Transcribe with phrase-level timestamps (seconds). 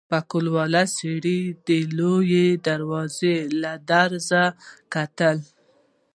[0.09, 4.43] پکولي سړي د لويې دروازې له درزه
[4.93, 5.37] کتل.